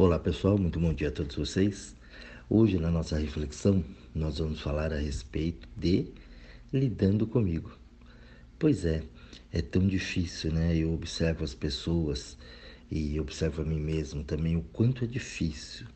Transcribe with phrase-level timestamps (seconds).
[0.00, 1.92] Olá pessoal, muito bom dia a todos vocês.
[2.48, 3.84] Hoje na nossa reflexão
[4.14, 6.06] nós vamos falar a respeito de
[6.72, 7.76] lidando comigo.
[8.60, 9.02] Pois é,
[9.52, 10.76] é tão difícil, né?
[10.76, 12.38] Eu observo as pessoas
[12.88, 15.88] e observo a mim mesmo também o quanto é difícil,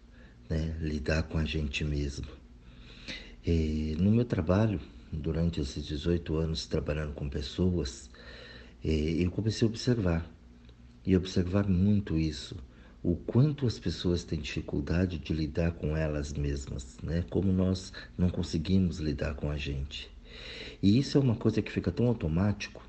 [0.50, 0.76] né?
[0.80, 2.26] Lidar com a gente mesmo.
[3.46, 4.80] E no meu trabalho,
[5.12, 8.10] durante esses 18 anos trabalhando com pessoas,
[8.82, 10.28] eu comecei a observar
[11.06, 12.56] e observar muito isso
[13.02, 17.24] o quanto as pessoas têm dificuldade de lidar com elas mesmas, né?
[17.28, 20.08] Como nós não conseguimos lidar com a gente.
[20.80, 22.80] E isso é uma coisa que fica tão automático,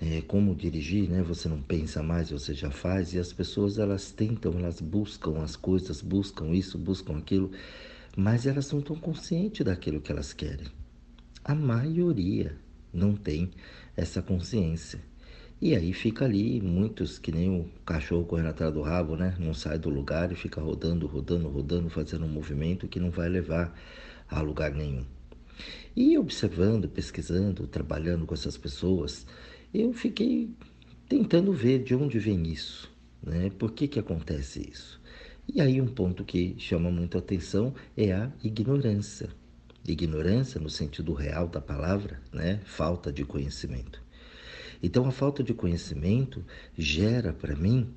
[0.00, 1.22] é, como dirigir, né?
[1.22, 3.14] Você não pensa mais, você já faz.
[3.14, 7.52] E as pessoas elas tentam, elas buscam as coisas, buscam isso, buscam aquilo,
[8.16, 10.66] mas elas não estão conscientes daquilo que elas querem.
[11.44, 12.56] A maioria
[12.92, 13.52] não tem
[13.96, 15.00] essa consciência.
[15.60, 19.36] E aí fica ali, muitos que nem o cachorro correndo atrás do rabo, né?
[19.38, 23.28] Não sai do lugar e fica rodando, rodando, rodando, fazendo um movimento que não vai
[23.28, 23.74] levar
[24.28, 25.04] a lugar nenhum.
[25.96, 29.26] E observando, pesquisando, trabalhando com essas pessoas,
[29.72, 30.50] eu fiquei
[31.08, 32.90] tentando ver de onde vem isso,
[33.22, 33.50] né?
[33.58, 35.00] Por que que acontece isso?
[35.46, 39.28] E aí um ponto que chama muito a atenção é a ignorância.
[39.86, 42.60] Ignorância no sentido real da palavra, né?
[42.64, 44.03] Falta de conhecimento.
[44.84, 46.44] Então a falta de conhecimento
[46.76, 47.88] gera para mim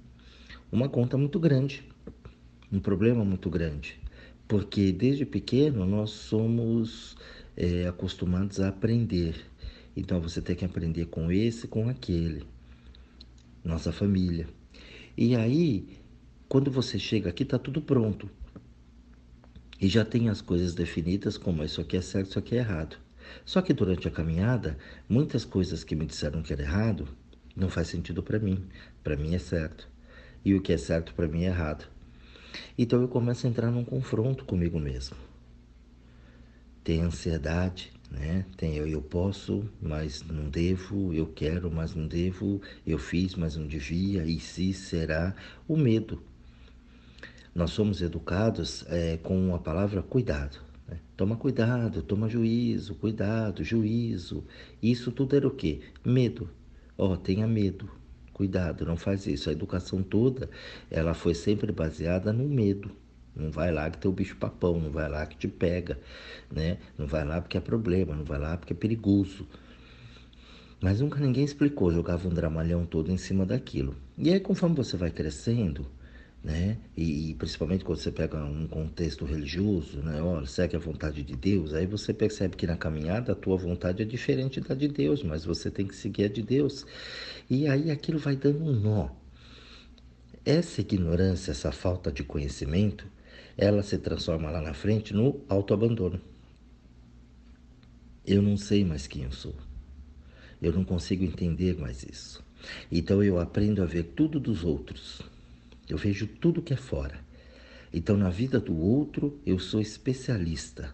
[0.71, 1.83] uma conta muito grande,
[2.71, 3.99] um problema muito grande,
[4.47, 7.17] porque desde pequeno nós somos
[7.57, 9.35] é, acostumados a aprender.
[9.97, 12.45] Então você tem que aprender com esse, com aquele,
[13.65, 14.47] nossa família.
[15.17, 15.89] E aí,
[16.47, 18.29] quando você chega aqui, está tudo pronto.
[19.81, 23.06] E já tem as coisas definidas como isso aqui é certo, isso aqui é errado.
[23.45, 27.07] Só que durante a caminhada, muitas coisas que me disseram que era errado
[27.55, 28.67] não faz sentido para mim.
[29.03, 29.87] Para mim é certo.
[30.45, 31.87] E o que é certo para mim é errado.
[32.77, 35.17] Então eu começo a entrar num confronto comigo mesmo.
[36.83, 38.45] Tem ansiedade, né?
[38.55, 43.55] Tem eu, eu posso, mas não devo, eu quero, mas não devo, eu fiz, mas
[43.55, 45.35] não devia, e se será
[45.67, 46.21] o medo.
[47.53, 50.66] Nós somos educados é, com a palavra cuidado.
[50.87, 50.99] Né?
[51.15, 54.43] Toma cuidado, toma juízo, cuidado, juízo.
[54.81, 55.81] Isso tudo era o quê?
[56.03, 56.49] Medo.
[56.97, 57.89] Ó, oh, tenha medo.
[58.33, 59.49] Cuidado, não faz isso.
[59.49, 60.49] A educação toda,
[60.89, 62.91] ela foi sempre baseada no medo.
[63.35, 65.99] Não vai lá que tem o bicho papão, não vai lá que te pega,
[66.51, 66.77] né?
[66.97, 69.47] Não vai lá porque é problema, não vai lá porque é perigoso.
[70.81, 73.95] Mas nunca ninguém explicou, jogava um dramalhão todo em cima daquilo.
[74.17, 75.87] E aí, conforme você vai crescendo,
[76.43, 76.77] né?
[76.95, 80.21] E, e, principalmente quando você pega um contexto religioso, né?
[80.21, 84.01] Olha, segue a vontade de Deus, aí você percebe que na caminhada a tua vontade
[84.01, 86.85] é diferente da de Deus, mas você tem que seguir a de Deus.
[87.49, 89.09] E aí aquilo vai dando um nó.
[90.45, 93.05] Essa ignorância, essa falta de conhecimento,
[93.57, 96.21] ela se transforma lá na frente no autoabandono.
[98.25, 99.55] Eu não sei mais quem eu sou.
[100.61, 102.43] Eu não consigo entender mais isso.
[102.91, 105.21] Então eu aprendo a ver tudo dos outros
[105.89, 107.19] eu vejo tudo que é fora.
[107.93, 110.93] Então, na vida do outro, eu sou especialista.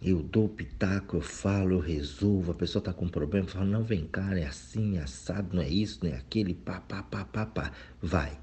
[0.00, 2.52] Eu dou pitaco, eu falo, eu resolvo.
[2.52, 5.56] A pessoa está com um problema, eu falo, não, vem cá, é assim, é assado,
[5.56, 7.72] não é isso, não é aquele, pá, pá, pá, pá, pá.
[8.00, 8.38] Vai.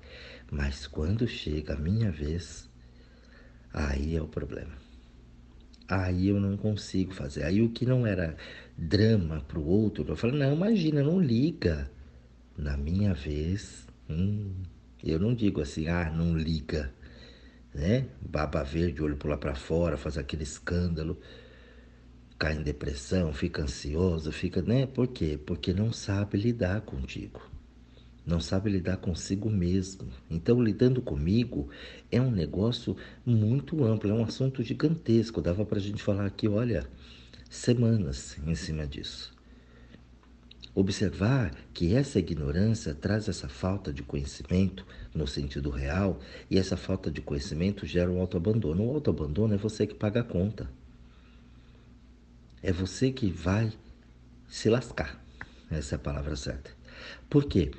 [0.51, 2.69] Mas quando chega a minha vez,
[3.73, 4.73] aí é o problema.
[5.87, 7.43] Aí eu não consigo fazer.
[7.43, 8.35] Aí o que não era
[8.77, 11.89] drama para o outro, eu falo, não, imagina, não liga.
[12.57, 14.53] Na minha vez, hum,
[15.11, 16.93] eu não digo assim, ah, não liga,
[17.73, 18.07] né?
[18.21, 21.19] Baba verde, olho pular para fora, faz aquele escândalo,
[22.39, 24.85] cai em depressão, fica ansioso, fica, né?
[24.85, 25.39] Por quê?
[25.45, 27.41] Porque não sabe lidar contigo.
[28.25, 30.07] Não sabe lidar consigo mesmo.
[30.31, 31.69] Então, lidando comigo
[32.11, 35.41] é um negócio muito amplo, é um assunto gigantesco.
[35.41, 36.87] Dava para a gente falar aqui, olha,
[37.49, 39.34] semanas em cima disso.
[40.75, 46.19] Observar que essa ignorância traz essa falta de conhecimento no sentido real
[46.51, 48.85] e essa falta de conhecimento gera o autoabandono.
[48.85, 50.69] O autoabandono é você que paga a conta.
[52.61, 53.71] É você que vai
[54.49, 55.23] se lascar.
[55.71, 56.71] Essa é a palavra certa.
[57.29, 57.71] Por quê?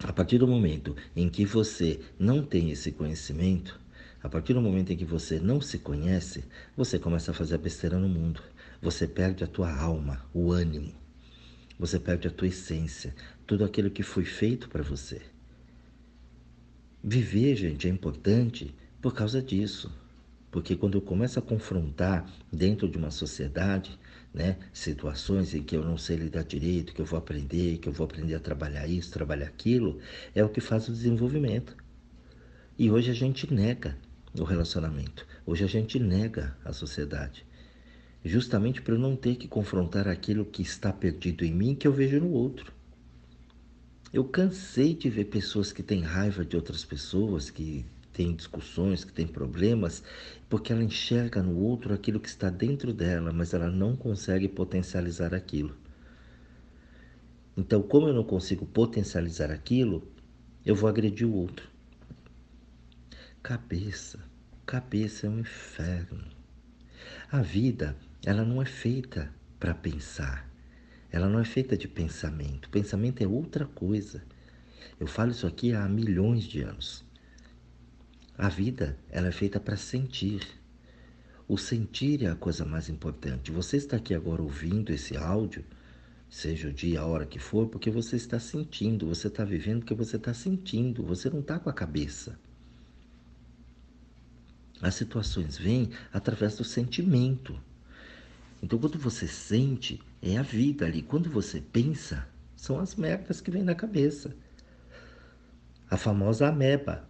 [0.00, 3.80] A partir do momento em que você não tem esse conhecimento,
[4.22, 6.44] a partir do momento em que você não se conhece,
[6.76, 8.42] você começa a fazer besteira no mundo.
[8.82, 10.92] Você perde a tua alma, o ânimo
[11.78, 13.14] você perde a tua essência,
[13.46, 15.22] tudo aquilo que foi feito para você.
[17.02, 19.90] Viver, gente, é importante por causa disso.
[20.50, 23.98] Porque quando eu começo a confrontar dentro de uma sociedade,
[24.32, 27.92] né, situações em que eu não sei lidar direito, que eu vou aprender, que eu
[27.92, 30.00] vou aprender a trabalhar isso, trabalhar aquilo,
[30.34, 31.76] é o que faz o desenvolvimento.
[32.78, 33.96] E hoje a gente nega
[34.38, 35.26] o relacionamento.
[35.44, 37.44] Hoje a gente nega a sociedade.
[38.24, 41.92] Justamente para eu não ter que confrontar aquilo que está perdido em mim que eu
[41.92, 42.72] vejo no outro.
[44.12, 49.12] Eu cansei de ver pessoas que têm raiva de outras pessoas, que têm discussões, que
[49.12, 50.02] têm problemas,
[50.48, 55.34] porque ela enxerga no outro aquilo que está dentro dela, mas ela não consegue potencializar
[55.34, 55.76] aquilo.
[57.56, 60.06] Então, como eu não consigo potencializar aquilo,
[60.64, 61.68] eu vou agredir o outro.
[63.42, 64.18] Cabeça,
[64.64, 66.24] cabeça é um inferno.
[67.30, 70.48] A vida, ela não é feita para pensar.
[71.10, 72.68] Ela não é feita de pensamento.
[72.68, 74.22] Pensamento é outra coisa.
[75.00, 77.04] Eu falo isso aqui há milhões de anos.
[78.36, 80.46] A vida, ela é feita para sentir.
[81.46, 83.50] O sentir é a coisa mais importante.
[83.50, 85.64] Você está aqui agora ouvindo esse áudio,
[86.28, 89.94] seja o dia, a hora que for, porque você está sentindo, você está vivendo porque
[89.94, 92.38] você está sentindo, você não está com a cabeça.
[94.80, 97.58] As situações vêm através do sentimento.
[98.62, 101.02] Então, quando você sente, é a vida ali.
[101.02, 102.26] Quando você pensa,
[102.56, 104.34] são as merdas que vêm na cabeça.
[105.88, 107.08] A famosa ameba.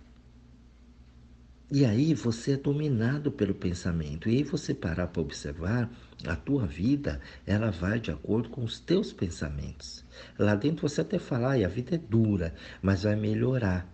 [1.70, 4.28] E aí você é dominado pelo pensamento.
[4.28, 5.90] E aí você parar para observar,
[6.26, 10.04] a tua vida, ela vai de acordo com os teus pensamentos.
[10.38, 13.86] Lá dentro você até fala, a vida é dura, mas vai melhorar.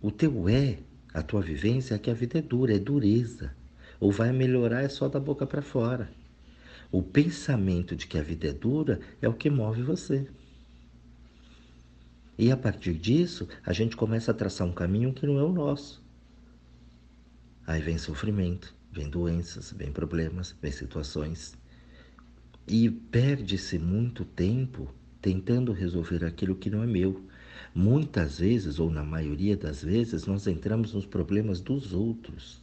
[0.00, 0.78] O teu é,
[1.12, 3.56] a tua vivência é que a vida é dura, é dureza.
[4.00, 6.10] Ou vai melhorar é só da boca para fora.
[6.90, 10.26] O pensamento de que a vida é dura é o que move você.
[12.38, 15.52] E a partir disso, a gente começa a traçar um caminho que não é o
[15.52, 16.00] nosso.
[17.66, 21.58] Aí vem sofrimento, vem doenças, vem problemas, vem situações.
[22.66, 24.88] E perde-se muito tempo
[25.20, 27.26] tentando resolver aquilo que não é meu.
[27.74, 32.62] Muitas vezes, ou na maioria das vezes, nós entramos nos problemas dos outros.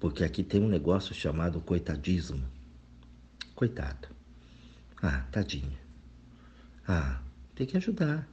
[0.00, 2.42] Porque aqui tem um negócio chamado coitadismo.
[3.54, 4.08] Coitado.
[5.02, 5.78] Ah, tadinha.
[6.88, 7.20] Ah,
[7.54, 8.26] tem que ajudar.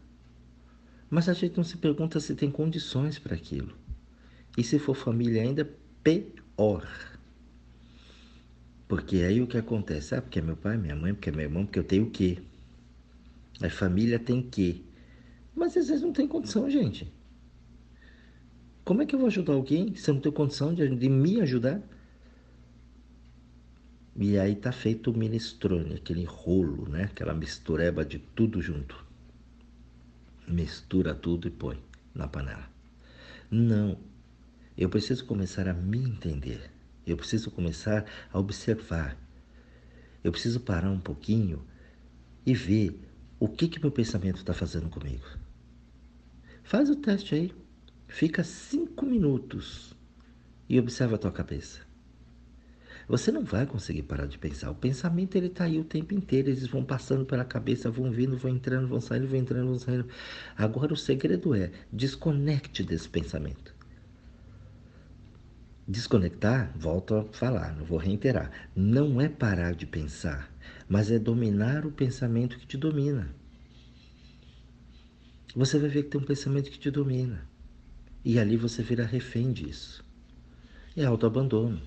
[1.09, 3.77] Mas a gente não se pergunta se tem condições para aquilo.
[4.57, 5.69] E se for família ainda,
[6.01, 6.87] pior.
[8.87, 10.15] Porque aí o que acontece?
[10.15, 12.09] Ah, porque é meu pai, minha mãe, porque é meu irmão, porque eu tenho o
[12.09, 12.39] quê?
[13.61, 14.81] A família tem quê?
[15.53, 17.11] Mas às vezes não tem condição, gente.
[18.87, 21.41] Como é que eu vou ajudar alguém se eu não tenho condição de, de me
[21.41, 21.81] ajudar?
[24.15, 27.03] E aí tá feito o minestrone, aquele rolo, né?
[27.03, 29.05] Aquela mistureba de tudo junto.
[30.47, 31.77] Mistura tudo e põe
[32.15, 32.69] na panela.
[33.51, 33.99] Não.
[34.77, 36.71] Eu preciso começar a me entender.
[37.05, 39.17] Eu preciso começar a observar.
[40.23, 41.61] Eu preciso parar um pouquinho
[42.45, 42.97] e ver
[43.37, 45.25] o que que meu pensamento está fazendo comigo.
[46.63, 47.66] Faz o teste aí.
[48.07, 49.95] Fica cinco minutos
[50.69, 51.87] e observa a tua cabeça.
[53.07, 54.69] Você não vai conseguir parar de pensar.
[54.69, 56.49] O pensamento ele está aí o tempo inteiro.
[56.49, 60.07] Eles vão passando pela cabeça, vão vindo, vão entrando, vão saindo, vão entrando, vão saindo.
[60.57, 63.73] Agora o segredo é desconecte desse pensamento.
[65.87, 68.51] Desconectar, volto a falar, não vou reiterar.
[68.75, 70.51] Não é parar de pensar,
[70.89, 73.33] mas é dominar o pensamento que te domina.
[75.55, 77.47] Você vai ver que tem um pensamento que te domina.
[78.29, 80.03] E ali você vira refém disso.
[80.97, 81.81] É autoabandono.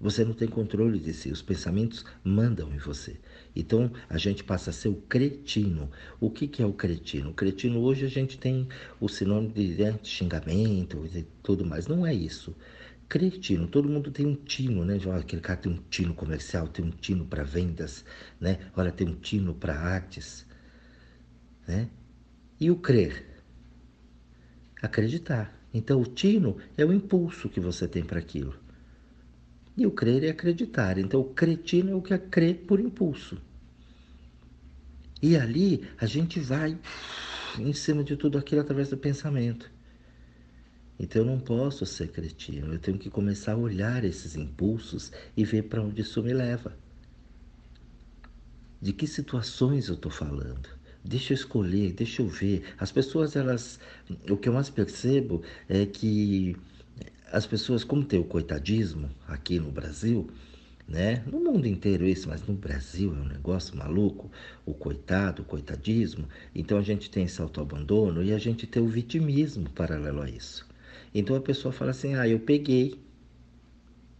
[0.00, 3.16] Você não tem controle de si, os pensamentos mandam em você.
[3.54, 5.90] Então a gente passa a ser o cretino.
[6.20, 7.30] O que, que é o cretino?
[7.30, 8.68] O cretino hoje a gente tem
[9.00, 11.88] o sinônimo de né, xingamento e tudo mais.
[11.88, 12.54] Não é isso.
[13.08, 15.00] Cretino, todo mundo tem um tino, né?
[15.04, 18.04] Olha, aquele cara tem um tino comercial, tem um tino para vendas,
[18.40, 18.70] né?
[18.76, 20.46] Olha, tem um tino para artes,
[21.66, 21.88] né?
[22.60, 23.26] E o crer?
[24.80, 25.55] Acreditar.
[25.76, 28.54] Então, o tino é o impulso que você tem para aquilo.
[29.76, 30.96] E o crer é acreditar.
[30.96, 33.36] Então, o cretino é o que é crer por impulso.
[35.20, 36.78] E ali a gente vai
[37.58, 39.70] em cima de tudo aquilo através do pensamento.
[40.98, 45.44] Então eu não posso ser cretino, eu tenho que começar a olhar esses impulsos e
[45.44, 46.74] ver para onde isso me leva.
[48.80, 50.68] De que situações eu estou falando?
[51.06, 52.62] Deixa eu escolher, deixa eu ver.
[52.78, 53.78] As pessoas, elas.
[54.28, 56.56] O que eu mais percebo é que
[57.32, 60.28] as pessoas, como tem o coitadismo aqui no Brasil,
[60.88, 61.22] né?
[61.26, 64.30] No mundo inteiro isso, mas no Brasil é um negócio maluco,
[64.64, 66.28] o coitado, o coitadismo.
[66.54, 70.66] Então a gente tem esse autoabandono e a gente tem o vitimismo paralelo a isso.
[71.14, 72.98] Então a pessoa fala assim: "Ah, eu peguei".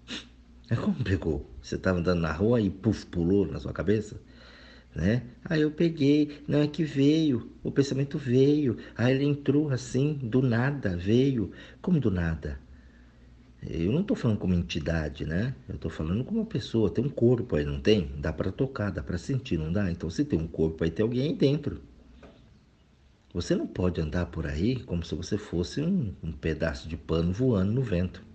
[0.70, 1.48] É como pegou?
[1.62, 4.20] Você estava andando na rua e puf, pulou na sua cabeça?
[4.96, 5.22] Né?
[5.44, 10.40] Aí eu peguei, não é que veio, o pensamento veio, aí ele entrou assim, do
[10.40, 11.52] nada, veio.
[11.82, 12.58] Como do nada?
[13.62, 15.54] Eu não estou falando como entidade, né?
[15.68, 18.10] Eu estou falando como uma pessoa, tem um corpo aí, não tem?
[18.18, 19.90] Dá para tocar, dá para sentir, não dá?
[19.90, 21.82] Então se tem um corpo aí, tem alguém aí dentro.
[23.34, 27.32] Você não pode andar por aí como se você fosse um, um pedaço de pano
[27.34, 28.25] voando no vento.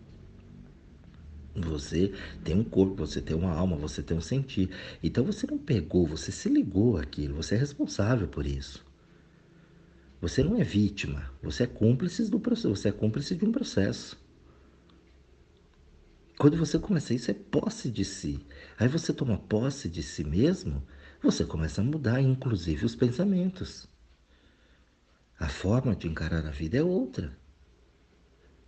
[1.55, 4.69] Você tem um corpo, você tem uma alma, você tem um sentir.
[5.03, 8.85] Então você não pegou, você se ligou àquilo, você é responsável por isso.
[10.21, 14.17] Você não é vítima, você é cúmplice do processo, você é cúmplice de um processo.
[16.37, 18.39] Quando você começa isso, é posse de si.
[18.77, 20.81] Aí você toma posse de si mesmo,
[21.21, 23.87] você começa a mudar, inclusive, os pensamentos.
[25.39, 27.35] A forma de encarar a vida é outra.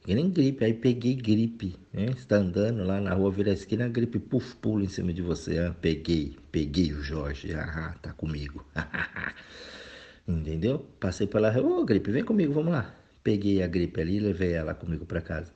[0.04, 1.76] Que nem gripe, aí peguei gripe.
[1.94, 2.08] Né?
[2.08, 5.14] Você está andando lá na rua, vira a esquina, a gripe, puf, pula em cima
[5.14, 5.58] de você.
[5.60, 8.66] Ah, peguei, peguei o Jorge, ah, tá comigo.
[10.28, 10.80] Entendeu?
[11.00, 12.94] Passei pela rua, ô gripe, vem comigo, vamos lá.
[13.24, 15.54] Peguei a gripe ali e levei ela comigo para casa.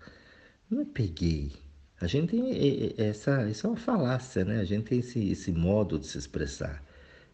[0.69, 1.51] Não é peguei.
[1.99, 4.59] A gente tem essa, isso é uma falácia, né?
[4.61, 6.81] A gente tem esse, esse modo de se expressar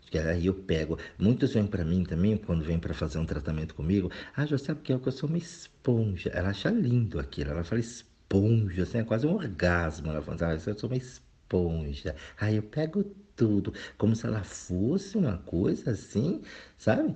[0.09, 0.97] que aí eu pego.
[1.17, 4.11] Muitos vêm para mim também, quando vêm para fazer um tratamento comigo.
[4.35, 6.29] Ah, já sabe que eu sou uma esponja.
[6.29, 7.51] Ela acha lindo aquilo.
[7.51, 10.09] Ela fala esponja, assim, é quase um orgasmo.
[10.09, 12.15] Ela fala, ah, eu sou uma esponja.
[12.39, 13.03] Aí eu pego
[13.35, 16.41] tudo, como se ela fosse uma coisa assim,
[16.77, 17.15] sabe?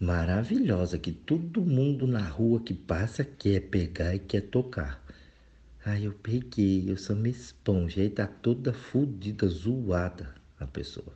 [0.00, 5.04] Maravilhosa, que todo mundo na rua que passa quer pegar e quer tocar.
[5.84, 11.12] Aí eu peguei, eu sou uma esponja, aí tá toda fodida, zoada a pessoa.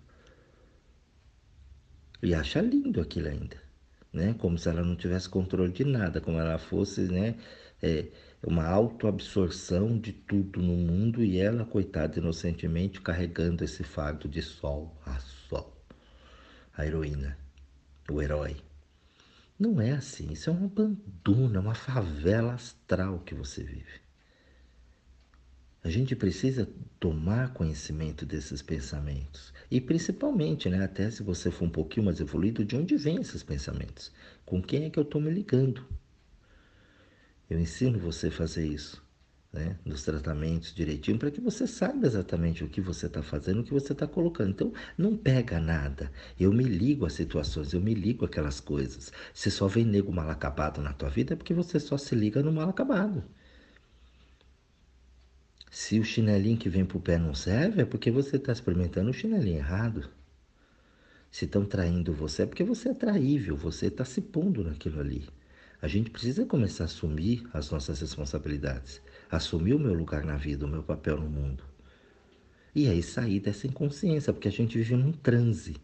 [2.22, 3.60] E acha lindo aquilo ainda,
[4.12, 4.34] né?
[4.38, 7.34] Como se ela não tivesse controle de nada, como ela fosse, né?
[7.82, 8.06] É,
[8.46, 14.96] uma autoabsorção de tudo no mundo e ela, coitada, inocentemente carregando esse fardo de sol
[15.04, 15.76] a sol.
[16.76, 17.36] A heroína,
[18.08, 18.56] o herói.
[19.58, 24.00] Não é assim, isso é um abandono, é uma favela astral que você vive.
[25.84, 26.68] A gente precisa
[27.00, 29.52] tomar conhecimento desses pensamentos.
[29.68, 33.42] E principalmente, né, até se você for um pouquinho mais evoluído, de onde vêm esses
[33.42, 34.12] pensamentos?
[34.46, 35.84] Com quem é que eu estou me ligando?
[37.50, 39.02] Eu ensino você a fazer isso,
[39.52, 43.64] né, nos tratamentos direitinho, para que você saiba exatamente o que você está fazendo, o
[43.64, 44.50] que você está colocando.
[44.50, 46.12] Então, não pega nada.
[46.38, 49.12] Eu me ligo às situações, eu me ligo àquelas coisas.
[49.34, 52.40] Se só vem nego mal acabado na tua vida, é porque você só se liga
[52.40, 53.24] no mal acabado.
[55.74, 59.08] Se o chinelinho que vem para o pé não serve, é porque você está experimentando
[59.08, 60.06] o chinelinho errado.
[61.30, 65.26] Se estão traindo você, é porque você é traível, você está se pondo naquilo ali.
[65.80, 69.00] A gente precisa começar a assumir as nossas responsabilidades,
[69.30, 71.64] assumir o meu lugar na vida, o meu papel no mundo.
[72.74, 75.76] E aí sair dessa inconsciência, porque a gente vive num transe.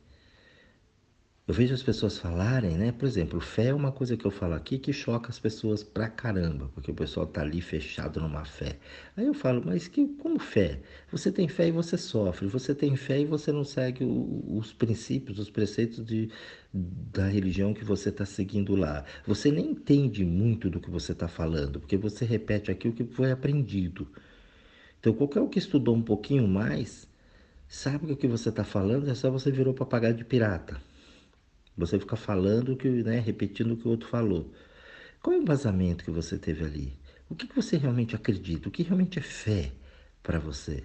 [1.49, 2.93] Eu vejo as pessoas falarem, né?
[2.93, 6.07] Por exemplo, fé é uma coisa que eu falo aqui que choca as pessoas pra
[6.07, 8.79] caramba, porque o pessoal tá ali fechado numa fé.
[9.17, 10.81] Aí eu falo, mas que como fé?
[11.11, 14.75] Você tem fé e você sofre, você tem fé e você não segue o, os
[14.75, 16.31] princípios, os preceitos de,
[16.71, 19.05] da religião que você está seguindo lá.
[19.27, 23.33] Você nem entende muito do que você está falando, porque você repete aquilo que foi
[23.33, 24.07] aprendido.
[25.01, 27.09] Então, qualquer um que estudou um pouquinho mais,
[27.69, 30.88] sabe que o que você está falando é só você virou papagaio de pirata.
[31.79, 34.53] Você fica falando, que, né, repetindo o que o outro falou.
[35.23, 36.93] Qual é o embasamento que você teve ali?
[37.31, 38.69] O que, que você realmente acredita?
[38.69, 39.73] O que realmente é fé
[40.23, 40.85] para você?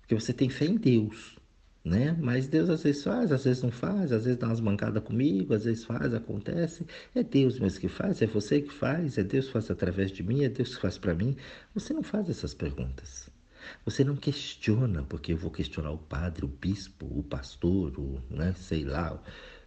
[0.00, 1.36] Porque você tem fé em Deus,
[1.84, 2.12] né?
[2.20, 5.54] Mas Deus às vezes faz, às vezes não faz, às vezes dá umas mancadas comigo,
[5.54, 6.86] às vezes faz, acontece.
[7.14, 10.22] É Deus mesmo que faz, é você que faz, é Deus que faz através de
[10.22, 11.36] mim, é Deus que faz para mim.
[11.74, 13.30] Você não faz essas perguntas.
[13.84, 18.54] Você não questiona, porque eu vou questionar o padre, o bispo, o pastor, o, né,
[18.56, 19.22] sei lá,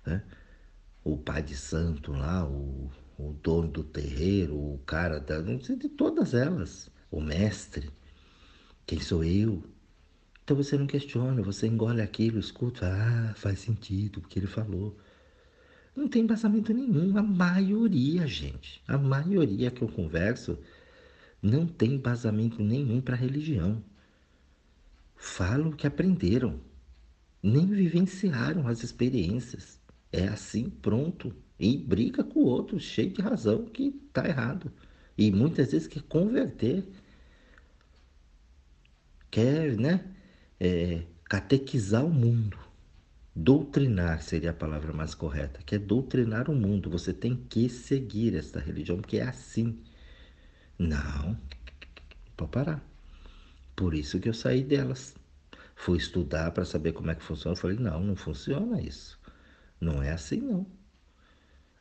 [0.07, 0.23] né?
[1.03, 5.41] O pai de santo lá, o, o dono do terreiro, o cara da.
[5.41, 6.89] De todas elas.
[7.11, 7.91] O mestre.
[8.85, 9.63] Quem sou eu?
[10.43, 14.97] Então você não questiona, você engole aquilo, escuta, ah, faz sentido o que ele falou.
[15.93, 17.17] Não tem embasamento nenhum.
[17.17, 20.57] A maioria, gente, a maioria que eu converso
[21.41, 23.83] não tem embasamento nenhum para religião.
[25.17, 26.61] Falam o que aprenderam,
[27.41, 29.76] nem vivenciaram as experiências.
[30.17, 31.31] É assim, pronto.
[31.59, 34.71] E briga com o outro, cheio de razão, que está errado.
[35.15, 36.83] E muitas vezes quer converter.
[39.29, 40.15] Quer, né?
[40.59, 42.57] É, catequizar o mundo.
[43.35, 45.61] Doutrinar seria a palavra mais correta.
[45.63, 46.89] Quer doutrinar o mundo.
[46.89, 49.79] Você tem que seguir esta religião, porque é assim.
[50.79, 51.37] Não.
[52.35, 52.83] Pode parar.
[53.75, 55.15] Por isso que eu saí delas.
[55.75, 57.53] Fui estudar para saber como é que funciona.
[57.55, 59.16] Eu falei, não, não funciona isso.
[59.79, 60.65] Não é assim não.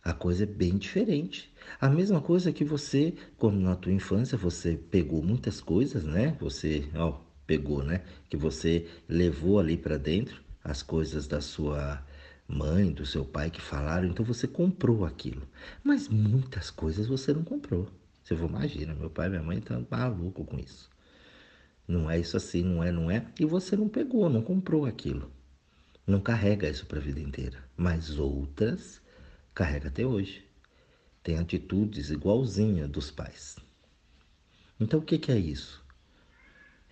[0.03, 1.53] A coisa é bem diferente.
[1.81, 6.37] A mesma coisa que você, quando na tua infância você pegou muitas coisas, né?
[6.39, 8.05] Você, ó, pegou, né?
[8.29, 12.05] Que você levou ali para dentro as coisas da sua
[12.49, 15.43] mãe, do seu pai que falaram, então você comprou aquilo.
[15.83, 17.89] Mas muitas coisas você não comprou.
[18.23, 20.91] Você imagina, meu pai e minha mãe estão maluco com isso.
[21.87, 23.27] Não é isso assim, não é, não é.
[23.39, 25.31] E você não pegou, não comprou aquilo.
[26.07, 27.59] Não carrega isso para a vida inteira.
[27.77, 29.01] Mas outras
[29.55, 30.45] carrega até hoje.
[31.23, 33.57] Tem atitudes igualzinha dos pais.
[34.79, 35.85] Então o que, que é isso?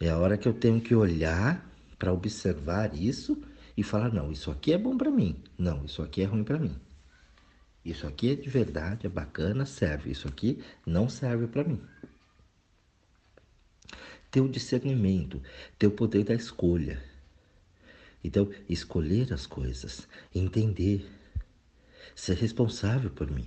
[0.00, 1.64] É a hora que eu tenho que olhar
[1.99, 3.40] para observar isso
[3.76, 5.37] e falar: não, isso aqui é bom para mim.
[5.56, 6.75] Não, isso aqui é ruim para mim.
[7.85, 10.11] Isso aqui é de verdade, é bacana, serve.
[10.11, 11.80] Isso aqui não serve para mim.
[14.30, 15.40] Ter o discernimento,
[15.78, 17.00] ter o poder da escolha.
[18.25, 21.07] Então, escolher as coisas, entender,
[22.16, 23.47] ser responsável por mim.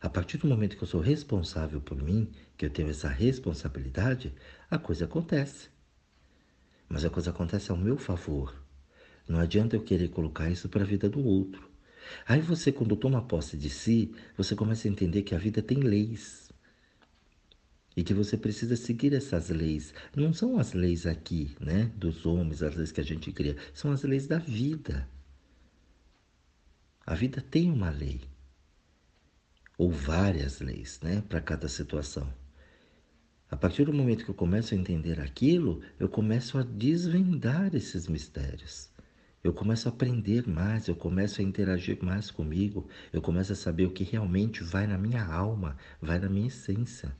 [0.00, 4.32] A partir do momento que eu sou responsável por mim, que eu tenho essa responsabilidade,
[4.70, 5.68] a coisa acontece.
[6.88, 8.54] Mas a coisa acontece ao meu favor.
[9.28, 11.68] Não adianta eu querer colocar isso para a vida do outro.
[12.26, 15.78] Aí você, quando toma posse de si, você começa a entender que a vida tem
[15.78, 16.45] leis.
[17.96, 19.94] E que você precisa seguir essas leis.
[20.14, 21.90] Não são as leis aqui, né?
[21.96, 23.56] Dos homens, as leis que a gente cria.
[23.72, 25.08] São as leis da vida.
[27.06, 28.20] A vida tem uma lei.
[29.78, 31.22] Ou várias leis, né?
[31.26, 32.30] Para cada situação.
[33.48, 38.08] A partir do momento que eu começo a entender aquilo, eu começo a desvendar esses
[38.08, 38.90] mistérios.
[39.42, 43.86] Eu começo a aprender mais, eu começo a interagir mais comigo, eu começo a saber
[43.86, 47.16] o que realmente vai na minha alma, vai na minha essência.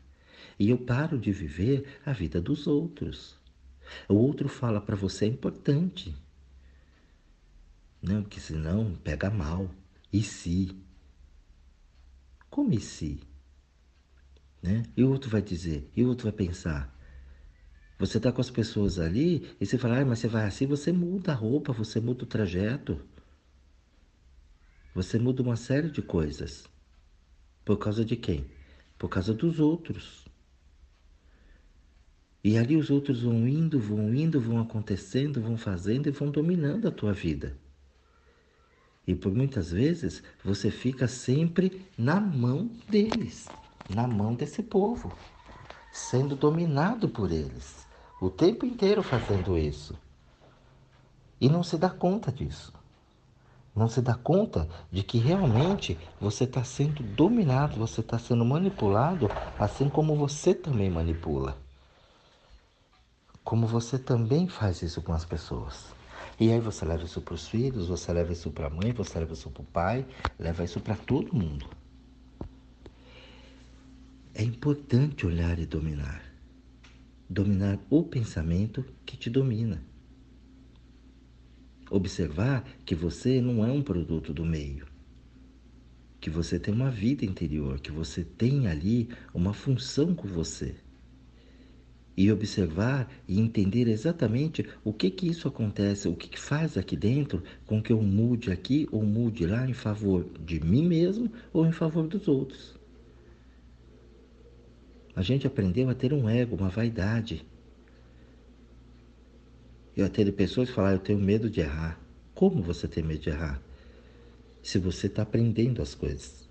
[0.59, 3.37] E eu paro de viver a vida dos outros.
[4.09, 6.15] O outro fala para você é importante.
[8.03, 9.71] Não, porque senão pega mal.
[10.13, 10.77] E se?
[12.49, 13.21] Como e se?
[14.63, 14.85] Né?
[14.97, 16.95] E o outro vai dizer, e o outro vai pensar.
[17.99, 20.93] Você está com as pessoas ali e você fala, ah, mas você vai assim, você
[20.93, 23.01] muda a roupa, você muda o trajeto.
[24.95, 26.65] Você muda uma série de coisas.
[27.65, 28.47] Por causa de quem?
[28.99, 30.27] Por causa dos outros.
[32.47, 36.87] E ali os outros vão indo, vão indo, vão acontecendo, vão fazendo e vão dominando
[36.87, 37.57] a tua vida.
[39.05, 43.49] E por muitas vezes você fica sempre na mão deles
[43.89, 45.13] na mão desse povo,
[45.93, 47.87] sendo dominado por eles,
[48.21, 49.97] o tempo inteiro fazendo isso.
[51.41, 52.73] E não se dá conta disso.
[53.75, 59.29] Não se dá conta de que realmente você está sendo dominado, você está sendo manipulado,
[59.59, 61.66] assim como você também manipula.
[63.47, 65.95] Como você também faz isso com as pessoas.
[66.41, 69.21] E aí você leva isso para os filhos, você leva isso para a mãe, você
[69.21, 70.05] leva isso para o pai,
[70.37, 71.65] leva isso para todo mundo.
[74.35, 76.25] É importante olhar e dominar.
[77.31, 79.81] Dominar o pensamento que te domina.
[81.89, 84.89] Observar que você não é um produto do meio,
[86.21, 90.86] que você tem uma vida interior, que você tem ali uma função com você.
[92.17, 96.97] E observar e entender exatamente o que que isso acontece, o que, que faz aqui
[96.97, 101.67] dentro com que eu mude aqui ou mude lá em favor de mim mesmo ou
[101.67, 102.75] em favor dos outros.
[105.15, 107.45] A gente aprendeu a ter um ego, uma vaidade.
[109.97, 111.99] Eu até pessoas que falam, eu tenho medo de errar.
[112.35, 113.63] Como você tem medo de errar?
[114.63, 116.46] Se você está aprendendo as coisas.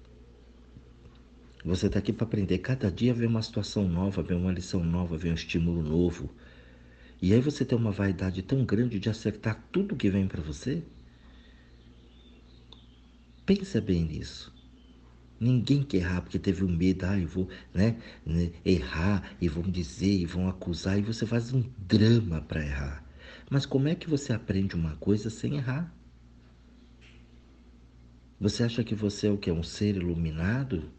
[1.65, 2.59] Você está aqui para aprender.
[2.59, 6.29] Cada dia vem uma situação nova, vem uma lição nova, vem um estímulo novo.
[7.19, 10.83] E aí você tem uma vaidade tão grande de acertar tudo que vem para você.
[13.47, 14.53] Pensa bem nisso.
[15.39, 19.49] Ninguém quer errar porque teve o um medo, ah, eu vou né, né, errar e
[19.49, 23.03] vão dizer e vão acusar e você faz um drama para errar.
[23.49, 25.91] Mas como é que você aprende uma coisa sem errar?
[28.39, 29.51] Você acha que você é o que?
[29.51, 30.91] Um ser iluminado?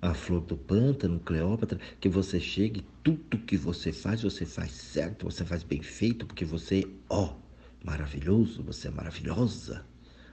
[0.00, 4.72] A flor do pântano, Cleópatra, que você chega e tudo que você faz, você faz
[4.72, 7.34] certo, você faz bem feito, porque você, ó,
[7.82, 9.84] maravilhoso, você é maravilhosa,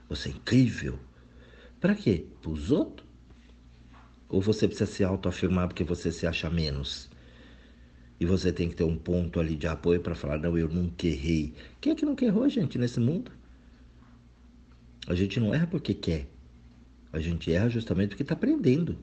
[0.08, 0.98] você é incrível.
[1.80, 2.26] Para quê?
[2.42, 3.08] Para os outros?
[4.28, 7.08] Ou você precisa se autoafirmar porque você se acha menos?
[8.18, 11.06] E você tem que ter um ponto ali de apoio para falar: não, eu nunca
[11.06, 11.54] errei.
[11.80, 13.30] Quem é que nunca errou, gente, nesse mundo?
[15.06, 16.26] A gente não erra porque quer.
[17.12, 18.98] A gente erra justamente porque está aprendendo.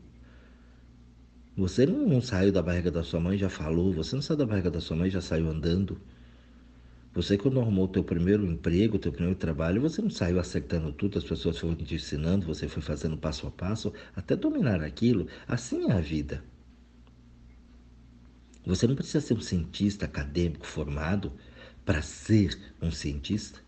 [1.56, 3.92] Você não, não, saiu da barriga da sua mãe já falou.
[3.94, 6.00] Você não saiu da barriga da sua mãe já saiu andando.
[7.14, 10.94] Você quando arrumou o teu primeiro emprego, o teu primeiro trabalho, você não saiu acertando
[10.94, 15.28] tudo, as pessoas foram te ensinando, você foi fazendo passo a passo até dominar aquilo.
[15.46, 16.42] Assim é a vida.
[18.66, 21.34] Você não precisa ser um cientista acadêmico formado
[21.84, 23.60] para ser um cientista.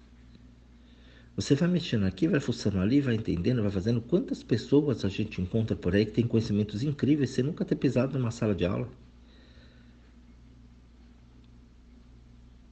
[1.36, 4.02] Você vai mexendo aqui, vai fuçando ali, vai entendendo, vai fazendo.
[4.02, 8.18] Quantas pessoas a gente encontra por aí que tem conhecimentos incríveis sem nunca ter pisado
[8.20, 8.88] numa sala de aula?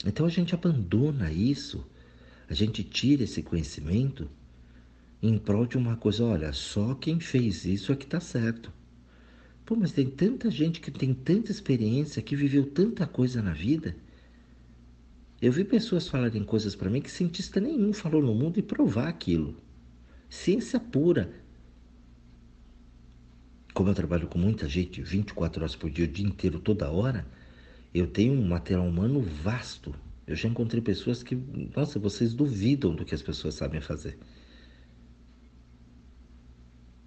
[0.06, 1.86] Então a gente abandona isso,
[2.48, 4.30] a gente tira esse conhecimento
[5.22, 8.72] em prol de uma coisa, olha, só quem fez isso é que está certo.
[9.66, 13.96] Pô, mas tem tanta gente que tem tanta experiência, que viveu tanta coisa na vida.
[15.42, 19.08] Eu vi pessoas falarem coisas para mim que cientista nenhum falou no mundo e provar
[19.08, 19.56] aquilo.
[20.30, 21.34] Ciência pura.
[23.74, 27.26] Como eu trabalho com muita gente, 24 horas por dia, o dia inteiro, toda hora,
[27.92, 29.96] eu tenho um material humano vasto.
[30.28, 31.36] Eu já encontrei pessoas que,
[31.76, 34.20] nossa, vocês duvidam do que as pessoas sabem fazer.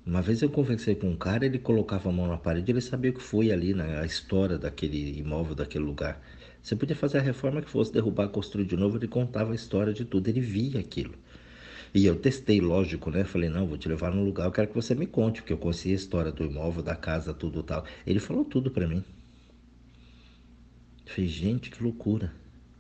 [0.05, 3.13] Uma vez eu conversei com um cara, ele colocava a mão na parede, ele sabia
[3.13, 6.21] o que foi ali na história daquele imóvel, daquele lugar.
[6.65, 9.93] Você podia fazer a reforma que fosse, derrubar, construir de novo, ele contava a história
[9.93, 11.15] de tudo, ele via aquilo.
[11.95, 13.23] E eu testei, lógico, né?
[13.23, 15.59] Falei, não, vou te levar num lugar, eu quero que você me conte, porque eu
[15.59, 17.85] conhecia a história do imóvel, da casa, tudo tal.
[18.07, 19.05] Ele falou tudo para mim.
[21.05, 22.33] Falei, gente, que loucura.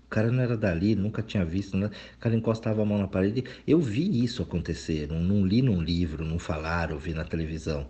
[0.07, 1.91] O cara não era dali, nunca tinha visto, né?
[2.17, 3.45] o cara encostava a mão na parede.
[3.67, 7.87] Eu vi isso acontecer, não, não li num livro, não falaram, vi na televisão.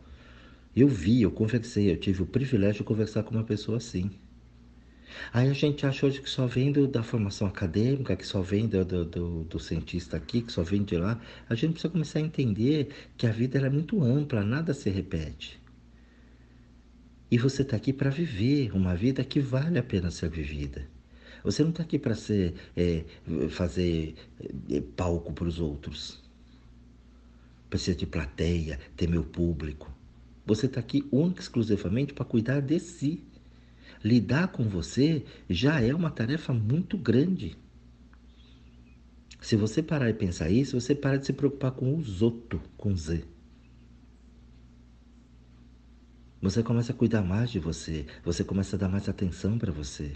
[0.74, 4.10] Eu vi, eu conversei, eu tive o privilégio de conversar com uma pessoa assim.
[5.32, 8.66] Aí a gente acha hoje que só vem do, da formação acadêmica, que só vem
[8.66, 11.20] do, do, do, cientista aqui, que só vem de lá.
[11.48, 15.60] A gente precisa começar a entender que a vida é muito ampla, nada se repete.
[17.30, 20.86] E você está aqui para viver uma vida que vale a pena ser vivida.
[21.42, 23.04] Você não está aqui para ser é,
[23.50, 24.14] fazer
[24.70, 26.22] é, palco para os outros.
[27.68, 29.92] Precisa de plateia, ter meu público.
[30.46, 33.22] Você está aqui única exclusivamente para cuidar de si.
[34.04, 37.56] Lidar com você já é uma tarefa muito grande.
[39.40, 42.94] Se você parar e pensar isso, você para de se preocupar com os outros, com
[42.94, 43.24] Z.
[46.42, 50.12] Você começa a cuidar mais de você, você começa a dar mais atenção para você.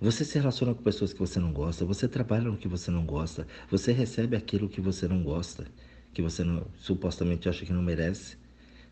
[0.00, 3.04] Você se relaciona com pessoas que você não gosta, você trabalha no que você não
[3.04, 5.66] gosta, você recebe aquilo que você não gosta,
[6.14, 8.38] que você não, supostamente acha que não merece.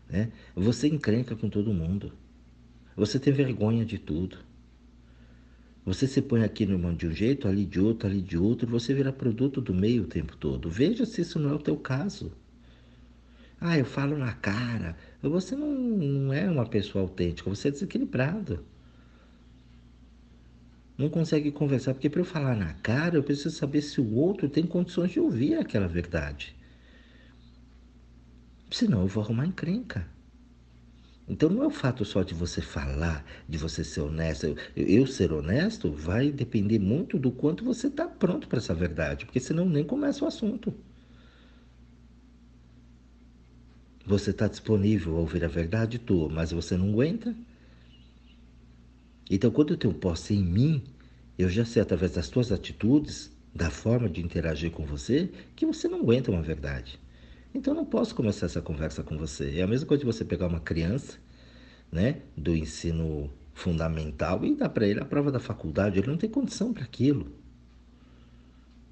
[0.07, 0.31] Né?
[0.55, 2.13] Você encrenca com todo mundo.
[2.95, 4.37] Você tem vergonha de tudo.
[5.85, 8.93] Você se põe aqui no de um jeito, ali de outro, ali de outro, você
[8.93, 10.69] vira produto do meio o tempo todo.
[10.69, 12.31] Veja se isso não é o teu caso.
[13.59, 14.95] Ah, eu falo na cara.
[15.21, 18.63] Você não, não é uma pessoa autêntica, você é desequilibrado.
[20.97, 24.47] Não consegue conversar, porque para eu falar na cara, eu preciso saber se o outro
[24.47, 26.55] tem condições de ouvir aquela verdade.
[28.69, 30.07] Senão eu vou arrumar encrenca.
[31.31, 34.47] Então não é o fato só de você falar, de você ser honesto.
[34.47, 39.25] Eu, eu ser honesto vai depender muito do quanto você está pronto para essa verdade,
[39.25, 40.73] porque senão nem começa o assunto.
[44.05, 47.33] Você está disponível a ouvir a verdade tua, mas você não aguenta?
[49.29, 50.83] Então, quando eu tenho posse em mim,
[51.37, 55.87] eu já sei através das tuas atitudes, da forma de interagir com você, que você
[55.87, 56.99] não aguenta uma verdade.
[57.53, 59.59] Então, eu não posso começar essa conversa com você.
[59.59, 61.17] É a mesma coisa de você pegar uma criança,
[61.91, 65.99] né, do ensino fundamental e dar para ele a prova da faculdade.
[65.99, 67.31] Ele não tem condição para aquilo.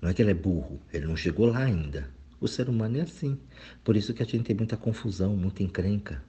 [0.01, 2.09] Não é que ele é burro, ele não chegou lá ainda.
[2.39, 3.37] O ser humano é assim.
[3.83, 6.23] Por isso que a gente tem muita confusão, muita encrenca.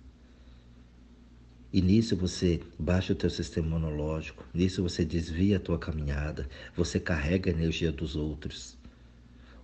[1.72, 6.98] E nisso você baixa o teu sistema imunológico, nisso você desvia a tua caminhada, você
[6.98, 8.76] carrega a energia dos outros.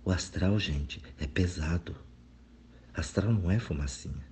[0.05, 1.93] O astral, gente, é pesado.
[2.97, 4.25] Astral não é fumacinha.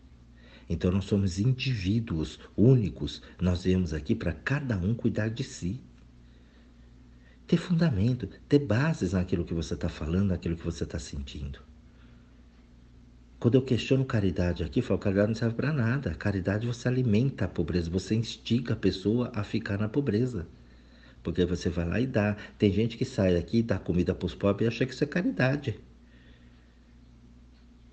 [0.68, 3.22] Então nós somos indivíduos únicos.
[3.40, 5.80] Nós viemos aqui para cada um cuidar de si.
[7.46, 11.60] Ter fundamento, ter bases naquilo que você está falando, naquilo que você está sentindo.
[13.40, 16.16] Quando eu questiono caridade aqui, eu falo, caridade não serve para nada.
[16.16, 20.48] Caridade você alimenta a pobreza, você instiga a pessoa a ficar na pobreza.
[21.22, 22.36] Porque você vai lá e dá.
[22.58, 25.04] Tem gente que sai daqui e dá comida para os pobres e acha que isso
[25.04, 25.80] é caridade.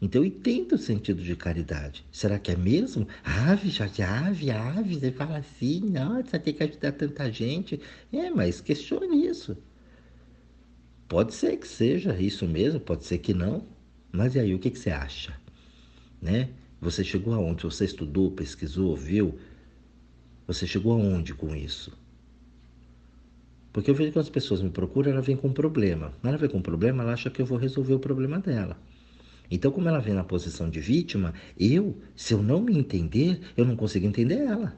[0.02, 2.04] Então eu entendo o sentido de caridade.
[2.10, 3.06] Será que é mesmo?
[3.22, 4.96] Ave, Jorge, ave, ave.
[4.96, 7.80] Você fala assim, nossa, tem que ajudar tanta gente.
[8.12, 9.56] É, mas questione isso.
[11.06, 13.64] Pode ser que seja isso mesmo, pode ser que não.
[14.10, 15.38] Mas e aí, o que, que você acha?
[16.20, 16.48] Né?
[16.80, 17.62] Você chegou aonde?
[17.62, 19.38] Você estudou, pesquisou, viu?
[20.48, 21.96] Você chegou aonde com isso?
[23.72, 26.12] Porque eu vejo que as pessoas me procuram, ela vem com um problema.
[26.24, 28.76] Ela vem com um problema, ela acha que eu vou resolver o problema dela.
[29.54, 33.66] Então, como ela vem na posição de vítima, eu, se eu não me entender, eu
[33.66, 34.74] não consigo entender ela.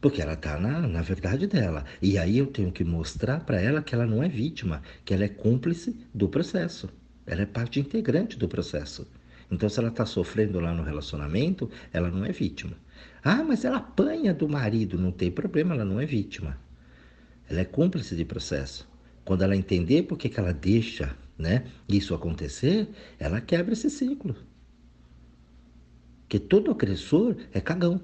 [0.00, 1.84] Porque ela está na, na verdade dela.
[2.00, 5.24] E aí eu tenho que mostrar para ela que ela não é vítima, que ela
[5.24, 6.88] é cúmplice do processo.
[7.26, 9.08] Ela é parte integrante do processo.
[9.50, 12.76] Então, se ela está sofrendo lá no relacionamento, ela não é vítima.
[13.24, 14.96] Ah, mas ela apanha do marido.
[14.96, 16.56] Não tem problema, ela não é vítima.
[17.50, 18.88] Ela é cúmplice de processo.
[19.24, 24.34] Quando ela entender por que, ela deixa né, isso acontecer, ela quebra esse ciclo.
[26.28, 28.00] Que todo agressor é cagão.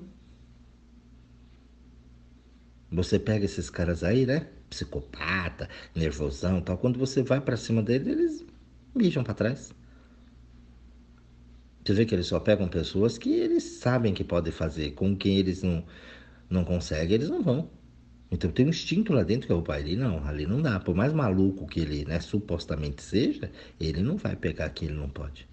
[2.91, 4.49] Você pega esses caras aí, né?
[4.69, 6.79] Psicopata, nervosão tal.
[6.79, 8.45] Quando você vai para cima deles, eles
[8.95, 9.75] mijam para trás.
[11.85, 14.93] Você vê que eles só pegam pessoas que eles sabem que podem fazer.
[14.93, 15.85] Com quem eles não,
[16.49, 17.71] não conseguem, eles não vão.
[18.33, 20.81] Então tem um instinto lá dentro que é o pai ali não, ali não dá.
[20.81, 25.11] Por mais maluco que ele né, supostamente seja, ele não vai pegar quem ele não
[25.11, 25.47] pode.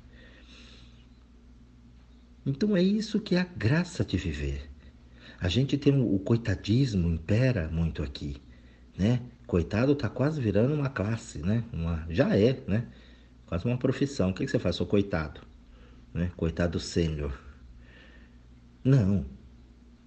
[2.46, 4.70] Então é isso que é a graça de viver.
[5.42, 8.38] A gente tem o coitadismo impera muito aqui,
[8.98, 9.22] né?
[9.46, 11.66] Coitado está quase virando uma classe, né?
[11.74, 12.88] Uma, já é, né?
[13.46, 14.30] Quase uma profissão.
[14.30, 14.78] O que, que você faz?
[14.78, 15.42] Sou coitado,
[16.14, 16.32] né?
[16.38, 17.38] Coitado sênior.
[18.84, 19.26] Não.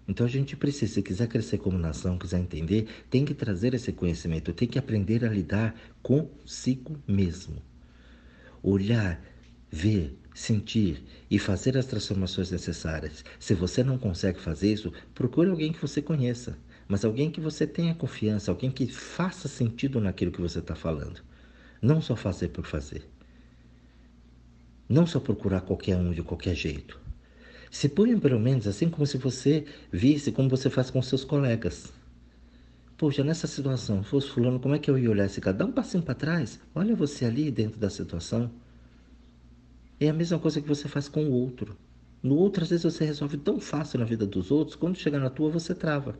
[0.07, 3.93] Então a gente precisa, se quiser crescer como nação, quiser entender, tem que trazer esse
[3.93, 7.63] conhecimento, tem que aprender a lidar consigo mesmo.
[8.63, 9.23] Olhar,
[9.71, 13.25] ver, sentir e fazer as transformações necessárias.
[13.39, 17.67] Se você não consegue fazer isso, procure alguém que você conheça, mas alguém que você
[17.67, 21.23] tenha confiança, alguém que faça sentido naquilo que você está falando.
[21.81, 23.09] Não só fazer por fazer.
[24.89, 27.02] Não só procurar qualquer um de qualquer jeito.
[27.73, 31.91] Se ponha pelo menos assim como se você visse como você faz com seus colegas.
[32.99, 35.57] Poxa, nessa situação, fosse fulano, como é que eu ia olhar esse cara?
[35.57, 36.61] Dá um passinho para trás.
[36.75, 38.51] Olha você ali dentro da situação.
[39.99, 41.75] É a mesma coisa que você faz com o outro.
[42.23, 45.31] No outro, às vezes, você resolve tão fácil na vida dos outros, quando chegar na
[45.31, 46.19] tua, você trava.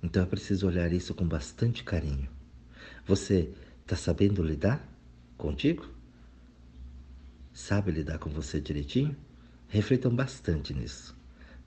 [0.00, 2.28] Então é preciso olhar isso com bastante carinho.
[3.04, 4.80] Você está sabendo lidar
[5.36, 5.88] contigo?
[7.52, 9.16] Sabe lidar com você direitinho?
[9.70, 11.14] Reflitam bastante nisso.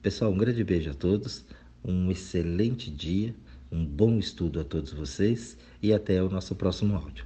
[0.02, 1.44] Pessoal, um grande beijo a todos,
[1.84, 3.32] um excelente dia,
[3.70, 7.24] um bom estudo a todos vocês e até o nosso próximo áudio.